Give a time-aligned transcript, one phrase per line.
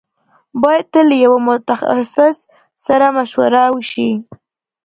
[0.61, 2.37] بايد تل له يوه متخصص
[2.85, 4.09] سره مشوره وشي.